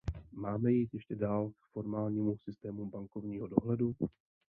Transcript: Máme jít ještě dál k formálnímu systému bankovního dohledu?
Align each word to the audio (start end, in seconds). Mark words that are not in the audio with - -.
Máme 0.31 0.71
jít 0.71 0.93
ještě 0.93 1.15
dál 1.15 1.49
k 1.49 1.67
formálnímu 1.73 2.37
systému 2.37 2.85
bankovního 2.89 3.47
dohledu? 3.47 3.95